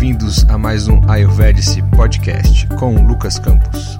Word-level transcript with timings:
Bem-vindos 0.00 0.44
a 0.48 0.56
mais 0.56 0.88
um 0.88 0.98
Ayurvedic 1.10 1.82
Podcast 1.94 2.66
com 2.78 3.06
Lucas 3.06 3.38
Campos. 3.38 3.98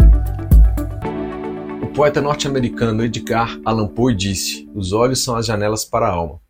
O 1.82 1.88
poeta 1.88 2.22
norte-americano 2.22 3.04
Edgar 3.04 3.60
Allan 3.66 3.86
Poe 3.86 4.16
disse: 4.16 4.66
Os 4.74 4.94
olhos 4.94 5.22
são 5.22 5.36
as 5.36 5.44
janelas 5.44 5.84
para 5.84 6.06
a 6.06 6.10
alma. 6.10 6.40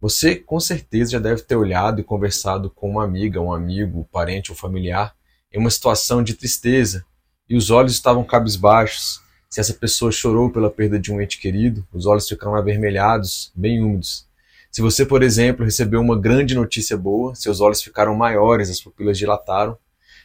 Você 0.00 0.36
com 0.36 0.60
certeza 0.60 1.10
já 1.10 1.18
deve 1.18 1.42
ter 1.42 1.56
olhado 1.56 2.00
e 2.00 2.04
conversado 2.04 2.70
com 2.70 2.88
uma 2.88 3.02
amiga, 3.02 3.40
um 3.40 3.52
amigo, 3.52 4.08
parente 4.12 4.52
ou 4.52 4.56
familiar 4.56 5.16
em 5.52 5.58
uma 5.58 5.70
situação 5.70 6.22
de 6.22 6.34
tristeza 6.34 7.04
e 7.50 7.56
os 7.56 7.70
olhos 7.70 7.94
estavam 7.94 8.22
cabisbaixos. 8.22 9.20
Se 9.50 9.58
essa 9.58 9.74
pessoa 9.74 10.12
chorou 10.12 10.48
pela 10.48 10.70
perda 10.70 10.96
de 10.96 11.12
um 11.12 11.20
ente 11.20 11.40
querido, 11.40 11.84
os 11.92 12.06
olhos 12.06 12.28
ficaram 12.28 12.54
avermelhados, 12.54 13.50
bem 13.52 13.82
úmidos. 13.82 14.30
Se 14.72 14.80
você, 14.80 15.04
por 15.04 15.22
exemplo, 15.22 15.66
recebeu 15.66 16.00
uma 16.00 16.18
grande 16.18 16.54
notícia 16.54 16.96
boa, 16.96 17.34
seus 17.34 17.60
olhos 17.60 17.82
ficaram 17.82 18.16
maiores, 18.16 18.70
as 18.70 18.80
pupilas 18.80 19.18
dilataram. 19.18 19.76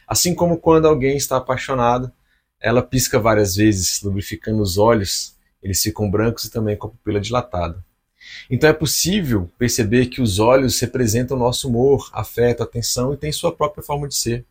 Assim 0.06 0.34
como 0.34 0.56
quando 0.56 0.88
alguém 0.88 1.18
está 1.18 1.36
apaixonado, 1.36 2.10
ela 2.58 2.82
pisca 2.82 3.20
várias 3.20 3.54
vezes, 3.54 4.00
lubrificando 4.00 4.62
os 4.62 4.78
olhos, 4.78 5.36
eles 5.62 5.82
ficam 5.82 6.10
brancos 6.10 6.44
e 6.44 6.50
também 6.50 6.78
com 6.78 6.86
a 6.86 6.90
pupila 6.90 7.20
dilatada. 7.20 7.84
Então 8.50 8.70
é 8.70 8.72
possível 8.72 9.50
perceber 9.58 10.06
que 10.06 10.22
os 10.22 10.38
olhos 10.38 10.80
representam 10.80 11.36
o 11.36 11.40
nosso 11.40 11.68
humor, 11.68 12.08
afeto, 12.14 12.62
atenção 12.62 13.12
e 13.12 13.18
têm 13.18 13.30
sua 13.30 13.54
própria 13.54 13.84
forma 13.84 14.08
de 14.08 14.16
ser. 14.16 14.46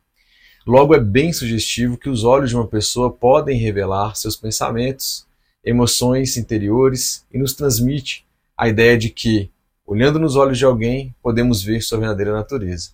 Logo, 0.63 0.93
é 0.93 0.99
bem 0.99 1.33
sugestivo 1.33 1.97
que 1.97 2.09
os 2.09 2.23
olhos 2.23 2.51
de 2.51 2.55
uma 2.55 2.67
pessoa 2.67 3.11
podem 3.11 3.57
revelar 3.57 4.15
seus 4.15 4.35
pensamentos, 4.35 5.25
emoções 5.63 6.37
interiores 6.37 7.25
e 7.33 7.39
nos 7.39 7.53
transmite 7.53 8.27
a 8.55 8.67
ideia 8.67 8.95
de 8.95 9.09
que 9.09 9.49
Olhando 9.87 10.19
nos 10.19 10.35
olhos 10.35 10.57
de 10.57 10.65
alguém, 10.65 11.15
podemos 11.23 11.63
ver 11.63 11.81
sua 11.81 11.97
verdadeira 11.97 12.33
natureza. 12.33 12.89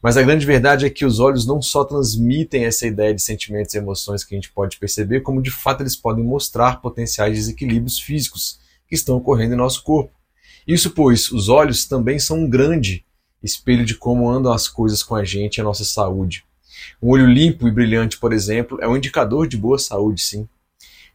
Mas 0.00 0.16
a 0.16 0.22
grande 0.22 0.46
verdade 0.46 0.86
é 0.86 0.90
que 0.90 1.04
os 1.04 1.18
olhos 1.18 1.44
não 1.44 1.60
só 1.60 1.84
transmitem 1.84 2.64
essa 2.64 2.86
ideia 2.86 3.12
de 3.12 3.20
sentimentos 3.20 3.74
e 3.74 3.78
emoções 3.78 4.22
que 4.22 4.36
a 4.36 4.38
gente 4.38 4.52
pode 4.52 4.78
perceber, 4.78 5.22
como 5.22 5.42
de 5.42 5.50
fato 5.50 5.82
eles 5.82 5.96
podem 5.96 6.22
mostrar 6.22 6.80
potenciais 6.80 7.34
desequilíbrios 7.34 7.98
físicos 7.98 8.60
que 8.86 8.94
estão 8.94 9.16
ocorrendo 9.16 9.54
em 9.54 9.56
nosso 9.56 9.82
corpo. 9.82 10.12
Isso 10.64 10.90
pois, 10.90 11.32
os 11.32 11.48
olhos 11.48 11.86
também 11.86 12.20
são 12.20 12.38
um 12.38 12.48
grande 12.48 13.04
espelho 13.42 13.84
de 13.84 13.96
como 13.96 14.30
andam 14.30 14.52
as 14.52 14.68
coisas 14.68 15.02
com 15.02 15.16
a 15.16 15.24
gente 15.24 15.56
e 15.56 15.60
a 15.60 15.64
nossa 15.64 15.84
saúde. 15.84 16.44
Um 17.02 17.08
olho 17.08 17.26
limpo 17.26 17.66
e 17.66 17.72
brilhante, 17.72 18.16
por 18.16 18.32
exemplo, 18.32 18.78
é 18.80 18.86
um 18.86 18.96
indicador 18.96 19.48
de 19.48 19.56
boa 19.56 19.78
saúde, 19.78 20.22
sim. 20.22 20.48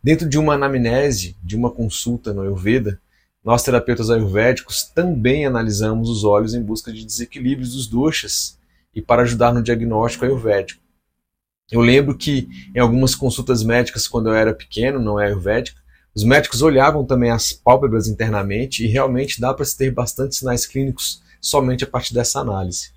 Dentro 0.04 0.28
de 0.28 0.38
uma 0.38 0.56
anamnese, 0.56 1.38
de 1.42 1.56
uma 1.56 1.72
consulta 1.72 2.34
no 2.34 2.42
Ayurveda, 2.42 3.00
nós, 3.44 3.62
terapeutas 3.62 4.10
ayurvédicos, 4.10 4.84
também 4.84 5.46
analisamos 5.46 6.10
os 6.10 6.24
olhos 6.24 6.54
em 6.54 6.64
busca 6.64 6.94
de 6.94 7.06
desequilíbrios 7.06 7.74
dos 7.74 7.88
doshas 7.88 8.58
e 8.96 9.02
para 9.02 9.24
ajudar 9.24 9.54
no 9.54 9.62
diagnóstico 9.62 10.24
ayurvédico. 10.24 10.82
Eu 11.70 11.82
lembro 11.82 12.18
que 12.18 12.48
em 12.74 12.80
algumas 12.80 13.16
consultas 13.16 13.64
médicas, 13.64 14.08
quando 14.08 14.30
eu 14.30 14.36
era 14.36 14.54
pequeno, 14.54 15.00
não 15.00 15.20
é 15.20 15.26
ayurvédica, 15.26 15.82
os 16.16 16.24
médicos 16.24 16.62
olhavam 16.62 17.06
também 17.06 17.32
as 17.32 17.52
pálpebras 17.52 18.08
internamente 18.08 18.86
e 18.86 18.88
realmente 18.88 19.42
dá 19.42 19.54
para 19.54 19.66
se 19.66 19.76
ter 19.76 19.92
bastante 19.92 20.36
sinais 20.36 20.66
clínicos 20.66 21.22
somente 21.42 21.84
a 21.84 21.88
partir 21.88 22.14
dessa 22.14 22.40
análise. 22.40 22.92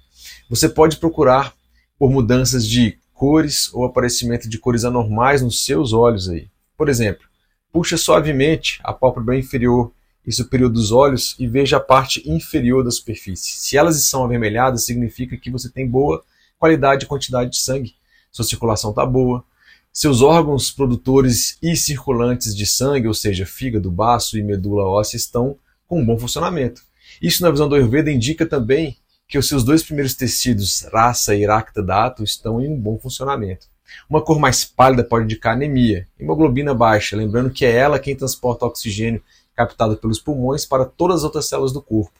Você 0.48 0.68
pode 0.68 0.98
procurar 0.98 1.54
por 1.98 2.10
mudanças 2.10 2.66
de 2.66 2.98
cores 3.14 3.72
ou 3.72 3.84
aparecimento 3.84 4.48
de 4.48 4.58
cores 4.58 4.84
anormais 4.84 5.40
nos 5.40 5.64
seus 5.64 5.92
olhos 5.92 6.28
aí. 6.28 6.48
Por 6.76 6.88
exemplo, 6.88 7.26
puxa 7.72 7.96
suavemente 7.96 8.78
a 8.84 8.92
pálpebra 8.92 9.38
inferior 9.38 9.92
e 10.26 10.32
superior 10.32 10.68
dos 10.68 10.90
olhos 10.90 11.36
e 11.38 11.46
veja 11.46 11.76
a 11.76 11.80
parte 11.80 12.28
inferior 12.28 12.82
da 12.82 12.90
superfície. 12.90 13.52
Se 13.58 13.76
elas 13.76 13.96
estão 13.96 14.24
avermelhadas, 14.24 14.84
significa 14.84 15.36
que 15.36 15.50
você 15.50 15.70
tem 15.70 15.88
boa 15.88 16.24
qualidade 16.58 17.04
e 17.04 17.08
quantidade 17.08 17.50
de 17.50 17.58
sangue. 17.58 17.94
Sua 18.32 18.44
circulação 18.44 18.90
está 18.90 19.06
boa. 19.06 19.44
Seus 19.92 20.20
órgãos 20.20 20.70
produtores 20.70 21.56
e 21.62 21.74
circulantes 21.76 22.54
de 22.54 22.66
sangue, 22.66 23.06
ou 23.06 23.14
seja, 23.14 23.46
fígado, 23.46 23.90
baço 23.90 24.36
e 24.36 24.42
medula 24.42 24.84
óssea, 24.84 25.16
estão 25.16 25.56
com 25.86 26.00
um 26.00 26.04
bom 26.04 26.18
funcionamento. 26.18 26.82
Isso, 27.22 27.42
na 27.42 27.50
visão 27.50 27.68
do 27.68 27.76
Ayurveda, 27.76 28.10
indica 28.10 28.44
também 28.44 28.96
que 29.28 29.38
os 29.38 29.48
seus 29.48 29.64
dois 29.64 29.82
primeiros 29.82 30.14
tecidos, 30.14 30.86
raça 30.92 31.34
e 31.34 31.46
racta 31.46 31.82
dato, 31.82 32.22
estão 32.22 32.60
em 32.60 32.68
um 32.68 32.78
bom 32.78 32.98
funcionamento. 32.98 33.68
Uma 34.08 34.20
cor 34.20 34.38
mais 34.38 34.64
pálida 34.64 35.02
pode 35.02 35.24
indicar 35.24 35.54
anemia, 35.54 36.06
hemoglobina 36.18 36.74
baixa, 36.74 37.16
lembrando 37.16 37.50
que 37.50 37.64
é 37.64 37.70
ela 37.70 37.98
quem 37.98 38.14
transporta 38.14 38.66
oxigênio 38.66 39.22
captado 39.56 39.96
pelos 39.96 40.20
pulmões 40.20 40.66
para 40.66 40.84
todas 40.84 41.18
as 41.18 41.24
outras 41.24 41.46
células 41.46 41.72
do 41.72 41.80
corpo. 41.80 42.12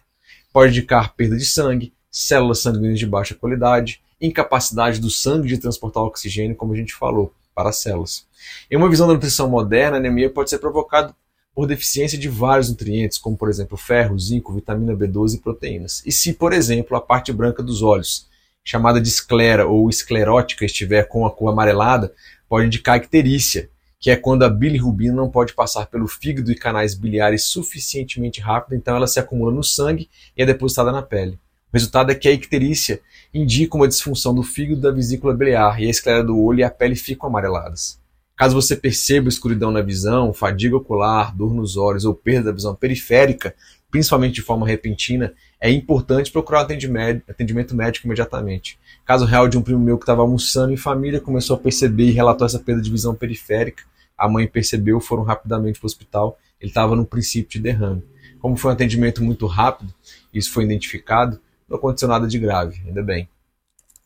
Pode 0.53 0.71
indicar 0.71 1.15
perda 1.15 1.37
de 1.37 1.45
sangue, 1.45 1.93
células 2.11 2.61
sanguíneas 2.61 2.99
de 2.99 3.07
baixa 3.07 3.35
qualidade, 3.35 4.01
incapacidade 4.21 4.99
do 5.01 5.11
sangue 5.11 5.49
de 5.49 5.59
transportar 5.59 6.03
oxigênio, 6.03 6.57
como 6.57 6.73
a 6.73 6.77
gente 6.77 6.95
falou, 6.95 7.33
para 7.55 7.69
as 7.69 7.77
células. 7.77 8.27
Em 8.71 8.77
uma 8.77 8.89
visão 8.89 9.07
da 9.07 9.15
nutrição 9.15 9.49
moderna, 9.49 9.97
a 9.97 10.01
anemia 10.01 10.31
pode 10.31 10.49
ser 10.49 10.59
provocada 10.59 11.15
por 11.55 11.67
deficiência 11.67 12.19
de 12.19 12.29
vários 12.29 12.69
nutrientes, 12.69 13.17
como 13.17 13.37
por 13.37 13.49
exemplo 13.49 13.79
ferro, 13.79 14.19
zinco, 14.19 14.53
vitamina 14.53 14.95
B12 14.95 15.35
e 15.35 15.39
proteínas. 15.39 16.03
E 16.05 16.13
se, 16.13 16.35
por 16.35 16.53
exemplo, 16.53 16.97
a 16.97 17.01
parte 17.01 17.33
branca 17.33 17.63
dos 17.63 17.83
olhos, 17.83 18.27
chamada 18.63 19.01
de 19.01 19.09
esclera 19.09 19.67
ou 19.67 19.89
esclerótica, 19.89 20.65
estiver 20.65 21.09
com 21.09 21.25
a 21.25 21.31
cor 21.31 21.51
amarelada, 21.51 22.13
pode 22.49 22.67
indicar 22.67 22.99
icterícia, 22.99 23.71
que 24.07 24.11
é 24.13 24.15
quando 24.15 24.45
a 24.45 24.49
bilirrubina 24.49 25.13
não 25.13 25.29
pode 25.29 25.53
passar 25.53 25.87
pelo 25.87 26.07
fígado 26.07 26.53
e 26.53 26.55
canais 26.55 26.95
biliares 26.95 27.43
suficientemente 27.47 28.41
rápido, 28.41 28.77
então 28.77 28.95
ela 28.95 29.09
se 29.09 29.19
acumula 29.19 29.51
no 29.51 29.65
sangue 29.65 30.09
e 30.37 30.43
é 30.45 30.47
depositada 30.47 30.93
na 30.93 31.03
pele. 31.03 31.33
O 31.33 31.77
resultado 31.77 32.13
é 32.13 32.15
que 32.15 32.29
a 32.29 32.31
icterícia 32.31 33.01
indica 33.35 33.77
uma 33.77 33.89
disfunção 33.89 34.33
do 34.33 34.45
fígado 34.45 34.81
da 34.81 34.93
vesícula 34.93 35.35
biliar 35.35 35.83
e 35.83 35.89
a 35.89 35.91
esclera 35.91 36.23
do 36.23 36.39
olho 36.39 36.61
e 36.61 36.63
a 36.63 36.71
pele 36.71 36.95
ficam 36.95 37.29
amareladas. 37.29 37.99
Caso 38.37 38.55
você 38.55 38.77
perceba 38.77 39.29
escuridão 39.29 39.73
na 39.73 39.83
visão, 39.83 40.33
fadiga 40.33 40.77
ocular, 40.77 41.37
dor 41.37 41.53
nos 41.53 41.77
olhos 41.77 42.05
ou 42.05 42.15
perda 42.15 42.45
da 42.45 42.53
visão 42.53 42.77
periférica, 42.77 43.57
principalmente 43.91 44.35
de 44.35 44.43
forma 44.43 44.69
repentina, 44.69 45.35
é 45.61 45.69
importante 45.69 46.31
procurar 46.31 46.61
atendimento 46.61 47.75
médico 47.75 48.07
imediatamente. 48.07 48.79
Caso 49.05 49.25
real 49.25 49.49
de 49.49 49.59
um 49.59 49.63
primo 49.63 49.81
meu 49.81 49.99
que 49.99 50.05
estava 50.05 50.23
almoçando 50.23 50.73
em 50.73 50.77
família, 50.77 51.21
começou 51.21 51.57
a 51.57 51.59
perceber 51.59 52.05
e 52.05 52.13
relatou 52.13 52.47
essa 52.47 52.61
perda 52.61 52.81
de 52.81 52.91
visão 52.91 53.13
periférica. 53.13 53.83
A 54.17 54.29
mãe 54.29 54.47
percebeu, 54.47 55.01
foram 55.01 55.23
rapidamente 55.23 55.79
para 55.79 55.87
o 55.87 55.91
hospital. 55.91 56.39
Ele 56.61 56.71
estava 56.71 56.97
no 56.97 57.05
princípio 57.05 57.51
de 57.51 57.61
derrame. 57.61 58.03
Como 58.41 58.57
foi 58.57 58.71
um 58.71 58.75
atendimento 58.75 59.23
muito 59.23 59.47
rápido, 59.47 59.93
isso 60.33 60.53
foi 60.53 60.65
identificado, 60.65 61.41
não 61.69 61.77
aconteceu 61.77 62.09
nada 62.09 62.27
de 62.27 62.39
grave, 62.39 62.81
ainda 62.87 63.03
bem. 63.03 63.29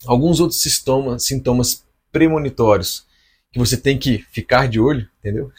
Alguns 0.06 0.40
outros 0.40 0.62
sintomas, 0.62 1.24
sintomas 1.24 1.84
premonitórios 2.10 3.06
que 3.52 3.58
você 3.58 3.76
tem 3.76 3.98
que 3.98 4.24
ficar 4.30 4.68
de 4.68 4.80
olho, 4.80 5.08
entendeu? 5.18 5.52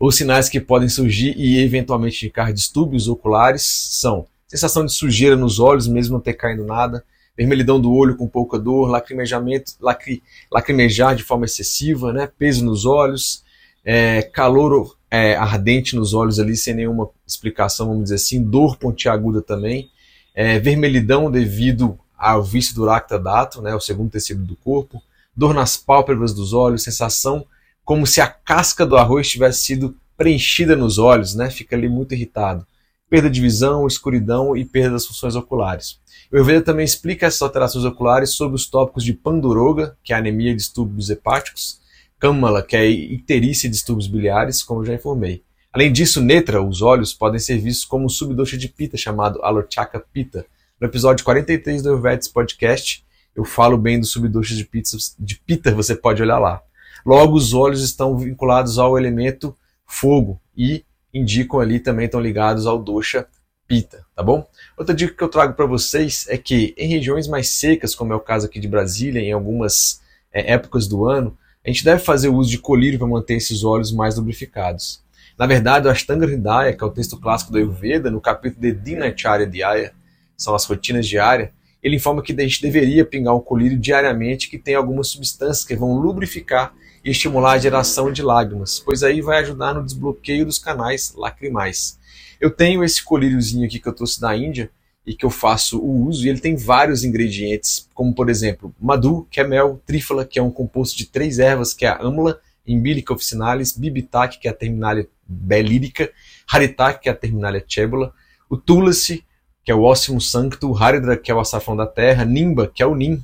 Os 0.00 0.16
sinais 0.16 0.48
que 0.48 0.60
podem 0.60 0.88
surgir 0.88 1.34
e 1.36 1.60
eventualmente 1.60 2.24
indicar 2.24 2.52
distúrbios 2.52 3.06
oculares 3.06 3.62
são 3.62 4.26
sensação 4.48 4.84
de 4.84 4.92
sujeira 4.92 5.36
nos 5.36 5.58
olhos, 5.58 5.86
mesmo 5.86 6.14
não 6.14 6.20
ter 6.20 6.34
caindo 6.34 6.64
nada, 6.64 7.04
vermelhidão 7.36 7.80
do 7.80 7.92
olho 7.92 8.16
com 8.16 8.28
pouca 8.28 8.58
dor, 8.58 8.88
lacrimejamento, 8.88 9.72
lacri, 9.80 10.22
lacrimejar 10.50 11.14
de 11.14 11.22
forma 11.22 11.44
excessiva, 11.44 12.12
né, 12.12 12.26
peso 12.26 12.64
nos 12.64 12.84
olhos, 12.84 13.44
é, 13.84 14.22
calor 14.22 14.96
é, 15.10 15.34
ardente 15.36 15.96
nos 15.96 16.14
olhos 16.14 16.38
ali 16.38 16.56
sem 16.56 16.74
nenhuma 16.74 17.10
explicação, 17.26 17.88
vamos 17.88 18.04
dizer 18.04 18.16
assim, 18.16 18.42
dor 18.42 18.76
pontiaguda 18.76 19.42
também, 19.42 19.90
é, 20.34 20.58
vermelhidão 20.58 21.30
devido 21.30 21.98
ao 22.16 22.42
vício 22.42 22.74
do 22.74 22.86
racta 22.86 23.18
dato, 23.18 23.60
né, 23.60 23.74
o 23.74 23.80
segundo 23.80 24.10
tecido 24.10 24.44
do 24.44 24.56
corpo, 24.56 25.02
dor 25.36 25.52
nas 25.52 25.76
pálpebras 25.76 26.32
dos 26.32 26.52
olhos, 26.52 26.82
sensação 26.82 27.44
como 27.84 28.06
se 28.06 28.20
a 28.20 28.28
casca 28.28 28.86
do 28.86 28.96
arroz 28.96 29.28
tivesse 29.28 29.64
sido 29.64 29.96
preenchida 30.16 30.76
nos 30.76 30.98
olhos, 30.98 31.34
né, 31.34 31.50
fica 31.50 31.74
ali 31.74 31.88
muito 31.88 32.14
irritado. 32.14 32.64
Perda 33.10 33.28
de 33.28 33.40
visão, 33.40 33.86
escuridão 33.86 34.56
e 34.56 34.64
perda 34.64 34.92
das 34.92 35.06
funções 35.06 35.34
oculares. 35.34 35.98
O 36.30 36.36
Ayurveda 36.36 36.62
também 36.62 36.84
explica 36.84 37.26
essas 37.26 37.42
alterações 37.42 37.84
oculares 37.84 38.30
sob 38.30 38.54
os 38.54 38.66
tópicos 38.66 39.04
de 39.04 39.12
Panduroga, 39.12 39.96
que 40.02 40.14
é 40.14 40.16
anemia 40.16 40.52
e 40.52 40.56
distúrbios 40.56 41.10
hepáticos, 41.10 41.81
Kamala, 42.22 42.62
que 42.62 42.76
é 42.76 42.88
icterícia 42.88 43.66
e 43.66 43.70
distúrbios 43.70 44.06
biliares, 44.06 44.62
como 44.62 44.84
já 44.84 44.94
informei. 44.94 45.42
Além 45.72 45.92
disso, 45.92 46.20
Netra, 46.20 46.62
os 46.62 46.80
olhos, 46.80 47.12
podem 47.12 47.40
ser 47.40 47.58
vistos 47.58 47.84
como 47.84 48.04
um 48.04 48.08
subdoxa 48.08 48.56
de 48.56 48.68
Pita, 48.68 48.96
chamado 48.96 49.42
Alochaka 49.42 49.98
Pita. 49.98 50.46
No 50.80 50.86
episódio 50.86 51.24
43 51.24 51.82
do 51.82 51.88
Ayurvedics 51.88 52.28
Podcast, 52.28 53.04
eu 53.34 53.44
falo 53.44 53.76
bem 53.76 53.98
dos 53.98 54.12
subdoxas 54.12 54.56
de 54.56 54.64
pita, 54.64 54.90
de 55.18 55.34
pita, 55.34 55.74
você 55.74 55.96
pode 55.96 56.22
olhar 56.22 56.38
lá. 56.38 56.62
Logo, 57.04 57.34
os 57.34 57.54
olhos 57.54 57.82
estão 57.82 58.16
vinculados 58.16 58.78
ao 58.78 58.96
elemento 58.96 59.52
fogo 59.84 60.40
e 60.56 60.84
indicam 61.12 61.58
ali 61.58 61.80
também 61.80 62.04
estão 62.04 62.20
ligados 62.20 62.68
ao 62.68 62.78
dosha 62.78 63.26
pita, 63.66 64.06
tá 64.14 64.22
bom? 64.22 64.48
Outra 64.78 64.94
dica 64.94 65.12
que 65.12 65.24
eu 65.24 65.28
trago 65.28 65.54
para 65.54 65.66
vocês 65.66 66.26
é 66.28 66.38
que 66.38 66.72
em 66.78 66.86
regiões 66.86 67.26
mais 67.26 67.48
secas, 67.48 67.96
como 67.96 68.12
é 68.12 68.16
o 68.16 68.20
caso 68.20 68.46
aqui 68.46 68.60
de 68.60 68.68
Brasília, 68.68 69.20
em 69.20 69.32
algumas 69.32 70.00
é, 70.32 70.52
épocas 70.52 70.86
do 70.86 71.04
ano, 71.04 71.36
a 71.64 71.70
gente 71.70 71.84
deve 71.84 72.02
fazer 72.02 72.28
uso 72.28 72.50
de 72.50 72.58
colírio 72.58 72.98
para 72.98 73.08
manter 73.08 73.34
esses 73.34 73.62
óleos 73.62 73.92
mais 73.92 74.16
lubrificados. 74.16 75.02
Na 75.38 75.46
verdade, 75.46 75.86
o 75.86 75.90
Ashtanga 75.90 76.26
Hridaya, 76.26 76.72
que 76.72 76.82
é 76.82 76.86
o 76.86 76.90
texto 76.90 77.18
clássico 77.18 77.52
do 77.52 77.58
Ayurveda, 77.58 78.10
no 78.10 78.20
capítulo 78.20 78.60
de 78.60 78.72
Dinacharya 78.72 79.46
Dhyaya, 79.46 79.92
são 80.36 80.54
as 80.54 80.64
rotinas 80.64 81.06
diárias, 81.06 81.50
ele 81.82 81.96
informa 81.96 82.22
que 82.22 82.32
a 82.32 82.42
gente 82.42 82.62
deveria 82.62 83.04
pingar 83.04 83.34
um 83.34 83.40
colírio 83.40 83.78
diariamente 83.78 84.48
que 84.48 84.58
tem 84.58 84.74
algumas 84.74 85.08
substâncias 85.08 85.64
que 85.64 85.74
vão 85.74 85.98
lubrificar 85.98 86.72
e 87.04 87.10
estimular 87.10 87.52
a 87.52 87.58
geração 87.58 88.12
de 88.12 88.22
lágrimas, 88.22 88.78
pois 88.78 89.02
aí 89.02 89.20
vai 89.20 89.40
ajudar 89.40 89.74
no 89.74 89.84
desbloqueio 89.84 90.46
dos 90.46 90.58
canais 90.58 91.12
lacrimais. 91.16 91.98
Eu 92.40 92.50
tenho 92.50 92.84
esse 92.84 93.02
colíriozinho 93.02 93.66
aqui 93.66 93.80
que 93.80 93.88
eu 93.88 93.92
trouxe 93.92 94.20
da 94.20 94.36
Índia 94.36 94.70
e 95.06 95.14
que 95.14 95.24
eu 95.24 95.30
faço 95.30 95.78
o 95.78 96.06
uso, 96.06 96.24
e 96.24 96.28
ele 96.28 96.40
tem 96.40 96.56
vários 96.56 97.04
ingredientes, 97.04 97.88
como 97.92 98.14
por 98.14 98.30
exemplo, 98.30 98.74
madu, 98.80 99.26
que 99.30 99.40
é 99.40 99.44
mel, 99.44 99.80
trífala, 99.84 100.24
que 100.24 100.38
é 100.38 100.42
um 100.42 100.50
composto 100.50 100.96
de 100.96 101.06
três 101.06 101.38
ervas, 101.38 101.74
que 101.74 101.84
é 101.84 101.88
a 101.88 102.00
amla, 102.00 102.40
Imbilica 102.64 103.12
officinalis, 103.12 103.76
Bibitac, 103.76 104.38
que 104.38 104.46
é 104.46 104.50
a 104.52 104.54
terminália 104.54 105.08
belírica, 105.26 106.12
Haritac, 106.48 107.00
que 107.02 107.08
é 107.08 107.12
a 107.12 107.16
terminália 107.16 107.64
chebula, 107.66 108.14
o 108.48 108.56
Tulasi, 108.56 109.24
que 109.64 109.72
é 109.72 109.74
o 109.74 109.82
Óssimo 109.82 110.20
Sancto, 110.20 110.76
Haridra, 110.76 111.16
que 111.16 111.30
é 111.30 111.34
o 111.34 111.40
açafrão 111.40 111.76
da 111.76 111.86
terra, 111.86 112.24
Nimba, 112.24 112.70
que 112.72 112.82
é 112.82 112.86
o 112.86 112.94
Nim, 112.94 113.20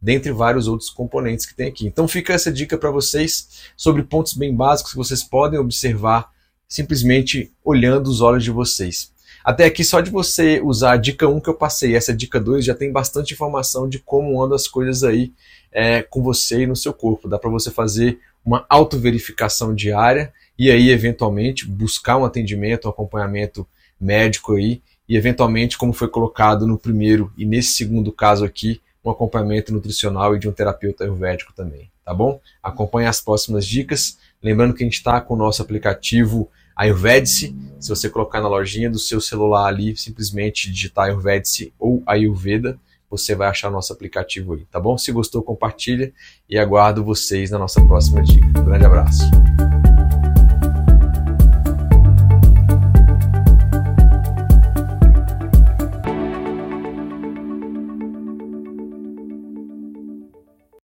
dentre 0.00 0.32
vários 0.32 0.66
outros 0.66 0.90
componentes 0.90 1.46
que 1.46 1.54
tem 1.54 1.68
aqui. 1.68 1.86
Então 1.86 2.08
fica 2.08 2.32
essa 2.32 2.52
dica 2.52 2.76
para 2.76 2.90
vocês 2.90 3.62
sobre 3.76 4.02
pontos 4.02 4.34
bem 4.34 4.54
básicos 4.54 4.92
que 4.92 4.98
vocês 4.98 5.22
podem 5.22 5.60
observar 5.60 6.32
simplesmente 6.66 7.52
olhando 7.62 8.08
os 8.08 8.20
olhos 8.20 8.42
de 8.42 8.50
vocês. 8.50 9.12
Até 9.44 9.64
aqui, 9.64 9.84
só 9.84 10.00
de 10.00 10.10
você 10.10 10.60
usar 10.62 10.92
a 10.92 10.96
dica 10.96 11.28
1 11.28 11.40
que 11.40 11.48
eu 11.48 11.54
passei, 11.54 11.96
essa 11.96 12.14
dica 12.14 12.40
2 12.40 12.64
já 12.64 12.74
tem 12.74 12.92
bastante 12.92 13.34
informação 13.34 13.88
de 13.88 13.98
como 13.98 14.42
andam 14.42 14.54
as 14.54 14.68
coisas 14.68 15.02
aí 15.02 15.32
é, 15.72 16.02
com 16.02 16.22
você 16.22 16.62
e 16.62 16.66
no 16.66 16.76
seu 16.76 16.92
corpo. 16.92 17.28
Dá 17.28 17.38
para 17.38 17.50
você 17.50 17.70
fazer 17.70 18.18
uma 18.44 18.64
autoverificação 18.68 19.74
diária 19.74 20.32
e 20.58 20.70
aí, 20.70 20.90
eventualmente, 20.90 21.66
buscar 21.66 22.18
um 22.18 22.24
atendimento, 22.24 22.86
um 22.86 22.90
acompanhamento 22.90 23.66
médico 24.00 24.54
aí 24.54 24.82
e, 25.08 25.16
eventualmente, 25.16 25.76
como 25.76 25.92
foi 25.92 26.08
colocado 26.08 26.66
no 26.66 26.78
primeiro 26.78 27.32
e 27.36 27.44
nesse 27.44 27.74
segundo 27.74 28.12
caso 28.12 28.44
aqui, 28.44 28.80
um 29.04 29.10
acompanhamento 29.10 29.72
nutricional 29.72 30.36
e 30.36 30.38
de 30.38 30.48
um 30.48 30.52
terapeuta 30.52 31.04
ayurvédico 31.04 31.52
também, 31.52 31.90
tá 32.04 32.14
bom? 32.14 32.40
Acompanhe 32.62 33.08
as 33.08 33.20
próximas 33.20 33.66
dicas. 33.66 34.18
Lembrando 34.40 34.74
que 34.74 34.82
a 34.82 34.86
gente 34.86 34.94
está 34.94 35.20
com 35.20 35.34
o 35.34 35.36
nosso 35.36 35.60
aplicativo 35.60 36.48
Ayurvedice. 36.76 37.54
Se 37.80 37.88
você 37.88 38.08
colocar 38.08 38.40
na 38.40 38.48
lojinha 38.48 38.88
do 38.88 38.98
seu 38.98 39.20
celular 39.20 39.66
ali, 39.66 39.96
simplesmente 39.96 40.70
digitar 40.70 41.06
Ayurvedice 41.06 41.72
ou 41.78 42.02
Ayurveda, 42.06 42.78
você 43.10 43.34
vai 43.34 43.48
achar 43.48 43.70
nosso 43.70 43.92
aplicativo 43.92 44.54
aí, 44.54 44.64
tá 44.70 44.80
bom? 44.80 44.96
Se 44.96 45.12
gostou, 45.12 45.42
compartilha 45.42 46.12
e 46.48 46.58
aguardo 46.58 47.04
vocês 47.04 47.50
na 47.50 47.58
nossa 47.58 47.84
próxima 47.84 48.22
dica. 48.22 48.46
Grande 48.62 48.86
abraço. 48.86 49.01